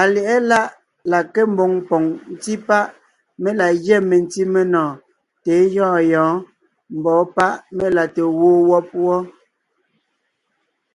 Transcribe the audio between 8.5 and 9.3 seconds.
wɔ́b wɔ́.